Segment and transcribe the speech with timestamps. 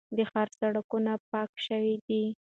[0.17, 2.23] د ښار سړکونه پاک شوي دي.